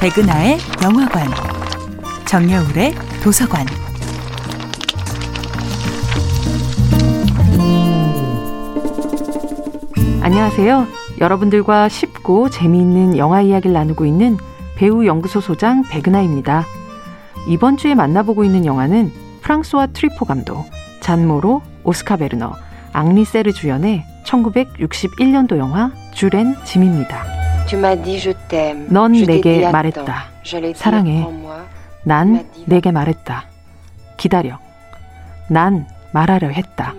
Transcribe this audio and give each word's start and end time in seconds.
백은하의 0.00 0.56
영화관, 0.82 1.28
정여울의 2.24 2.94
도서관. 3.22 3.66
안녕하세요. 10.22 10.86
여러분들과 11.20 11.90
쉽고 11.90 12.48
재미있는 12.48 13.18
영화 13.18 13.42
이야기를 13.42 13.74
나누고 13.74 14.06
있는 14.06 14.38
배우 14.74 15.04
연구소 15.04 15.42
소장 15.42 15.82
백은하입니다. 15.82 16.64
이번 17.46 17.76
주에 17.76 17.94
만나보고 17.94 18.42
있는 18.42 18.64
영화는 18.64 19.12
프랑스와 19.42 19.88
트리포 19.88 20.24
감독, 20.24 20.64
잔모로, 21.00 21.60
오스카 21.84 22.16
베르너, 22.16 22.54
앙리 22.94 23.26
세르 23.26 23.52
주연의 23.52 24.06
1961년도 24.24 25.58
영화 25.58 25.92
주렌 26.14 26.56
짐입니다. 26.64 27.39
넌 28.88 29.12
내게 29.12 29.70
말했다. 29.70 30.24
사랑해. 30.74 31.24
난 32.04 32.48
내게 32.66 32.90
말했다. 32.90 33.44
기다려. 34.16 34.58
난 35.48 35.86
말하려 36.12 36.48
했다. 36.48 36.94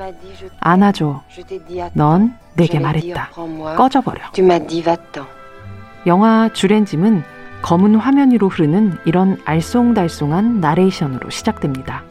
안아줘. 0.60 1.22
넌 1.94 2.36
내게 2.56 2.80
말했다. 2.80 3.30
꺼져버려. 3.76 4.22
영화 6.08 6.50
주렌짐은 6.54 7.24
검은 7.62 7.96
화면 7.96 8.32
위로 8.32 8.48
흐르는 8.50 8.98
이런 9.06 9.38
알쏭달쏭한 9.46 10.60
나레이션으로 10.60 11.30
시작됩니다. 11.30 12.04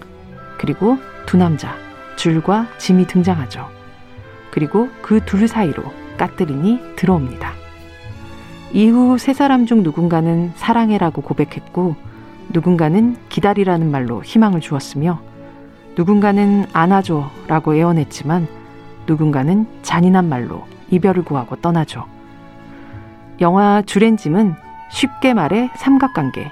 그리고 0.58 0.98
두 1.26 1.36
남자, 1.36 1.74
줄과 2.16 2.66
짐이 2.78 3.06
등장하죠. 3.06 3.68
그리고 4.52 4.88
그 5.02 5.20
둘 5.24 5.48
사이로 5.48 5.82
까뜨린이 6.18 6.80
들어옵니다. 6.96 7.52
이후 8.72 9.18
세 9.18 9.32
사람 9.32 9.66
중 9.66 9.82
누군가는 9.82 10.52
사랑해라고 10.56 11.22
고백했고, 11.22 11.96
누군가는 12.52 13.16
기다리라는 13.28 13.90
말로 13.90 14.22
희망을 14.22 14.60
주었으며, 14.60 15.20
누군가는 15.96 16.66
안아줘라고 16.72 17.74
애원했지만, 17.74 18.46
누군가는 19.06 19.66
잔인한 19.82 20.28
말로 20.28 20.64
이별을 20.90 21.24
구하고 21.24 21.56
떠나죠. 21.56 22.04
영화 23.40 23.82
주렌짐은 23.82 24.54
쉽게 24.90 25.34
말해 25.34 25.70
삼각관계, 25.76 26.50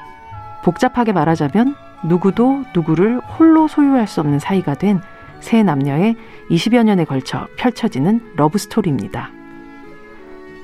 복잡하게 0.65 1.13
말하자면 1.13 1.75
누구도 2.05 2.65
누구를 2.75 3.21
홀로 3.21 3.69
소유할 3.69 4.07
수 4.07 4.21
없는 4.21 4.39
사이가 4.39 4.75
된 4.75 5.01
세 5.41 5.63
남녀의 5.63 6.17
20여 6.51 6.83
년에 6.85 7.05
걸쳐 7.05 7.47
펼쳐지는 7.57 8.21
러브스토리입니다. 8.37 9.38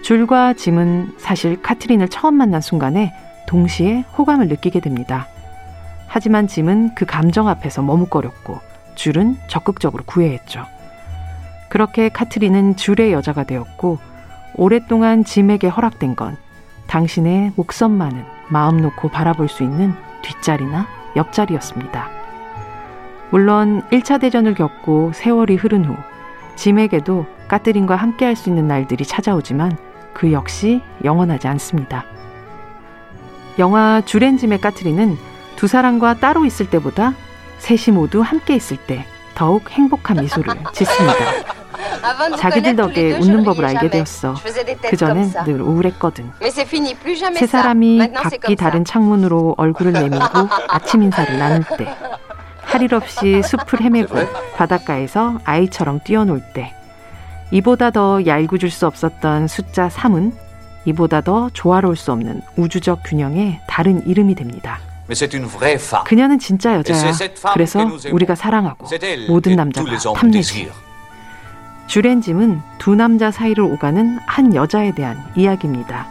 줄과 0.04 0.52
짐은 0.52 1.14
사실 1.16 1.62
카트린을 1.62 2.08
처음 2.10 2.34
만난 2.34 2.60
순간에 2.60 3.14
동시에 3.46 4.04
호감을 4.18 4.48
느끼게 4.48 4.80
됩니다. 4.80 5.26
하지만 6.06 6.46
짐은 6.46 6.94
그 6.94 7.06
감정 7.06 7.48
앞에서 7.48 7.80
머뭇거렸고 7.80 8.60
줄은 8.96 9.38
적극적으로 9.48 10.04
구애했죠. 10.04 10.66
그렇게 11.70 12.10
카트린은 12.10 12.76
줄의 12.76 13.14
여자가 13.14 13.44
되었고 13.44 13.96
오랫동안 14.56 15.24
짐에게 15.24 15.68
허락된 15.68 16.16
건 16.16 16.36
당신의 16.86 17.52
목선만은 17.56 18.24
마음 18.50 18.76
놓고 18.76 19.08
바라볼 19.08 19.48
수 19.48 19.62
있는 19.62 19.94
뒷자리나 20.20 20.86
옆자리였습니다. 21.16 22.10
물론 23.30 23.80
1차 23.90 24.20
대전을 24.20 24.52
겪고 24.52 25.12
세월이 25.14 25.56
흐른 25.56 25.86
후 25.86 25.96
짐에게도 26.56 27.24
까뜨린과 27.48 27.96
함께 27.96 28.26
할 28.26 28.36
수 28.36 28.50
있는 28.50 28.68
날들이 28.68 29.06
찾아오지만 29.06 29.93
그 30.14 30.32
역시 30.32 30.80
영원하지 31.02 31.48
않습니다. 31.48 32.04
영화 33.58 34.00
주렌짐의 34.04 34.60
까트리는 34.60 35.16
두 35.56 35.66
사람과 35.66 36.14
따로 36.14 36.44
있을 36.44 36.70
때보다 36.70 37.14
셋이 37.58 37.94
모두 37.94 38.20
함께 38.20 38.54
있을 38.56 38.76
때 38.76 39.04
더욱 39.34 39.70
행복한 39.70 40.18
미소를 40.20 40.54
짓습니다. 40.72 41.16
자기들 42.36 42.76
덕에 42.76 43.14
웃는 43.14 43.44
법을 43.44 43.64
알게 43.64 43.90
되었어. 43.90 44.34
그전엔 44.90 45.32
늘 45.44 45.60
우울했거든. 45.62 46.30
세 47.34 47.46
사람이 47.46 48.12
각기 48.14 48.56
다른 48.56 48.84
창문으로 48.84 49.54
얼굴을 49.56 49.92
내밀고 49.92 50.24
아침 50.68 51.02
인사를 51.02 51.38
나눌 51.38 51.64
때, 51.78 51.94
할일 52.62 52.94
없이 52.94 53.42
숲을 53.42 53.80
헤매고 53.80 54.14
바닷가에서 54.56 55.38
아이처럼 55.44 56.00
뛰어놀 56.04 56.42
때, 56.52 56.74
이보다 57.50 57.90
더 57.90 58.24
얄궂을 58.26 58.70
수 58.70 58.86
없었던 58.86 59.48
숫자 59.48 59.88
3은 59.88 60.32
이보다 60.86 61.20
더 61.20 61.50
조화로울 61.52 61.96
수 61.96 62.12
없는 62.12 62.42
우주적 62.56 63.00
균형의 63.04 63.60
다른 63.66 64.06
이름이 64.06 64.34
됩니다. 64.34 64.78
그녀는 66.04 66.38
진짜 66.38 66.74
여자야. 66.76 67.12
그래서 67.52 67.86
우리가 68.10 68.34
사랑하고 68.34 68.86
모든 69.28 69.56
남자가 69.56 69.96
탐내지. 70.14 70.70
주렌짐은 71.86 72.60
두 72.78 72.94
남자 72.94 73.30
사이를 73.30 73.62
오가는 73.64 74.18
한 74.26 74.54
여자에 74.54 74.94
대한 74.94 75.22
이야기입니다. 75.36 76.06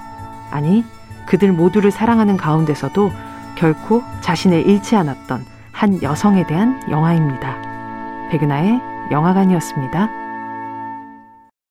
아니, 0.52 0.86
그들 1.26 1.52
모두를 1.52 1.90
사랑하는 1.90 2.38
가운데서도 2.38 3.12
결코 3.56 4.04
자신을 4.22 4.68
잃지 4.68 4.96
않았던 4.96 5.46
한 5.72 6.02
여성에 6.04 6.46
대한 6.46 6.80
영화입니다. 6.92 7.58
백은하의 8.32 8.80
영화관이었습니다. 9.12 10.23